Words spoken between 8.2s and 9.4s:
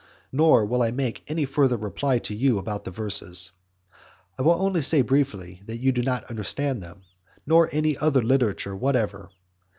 literature whatever.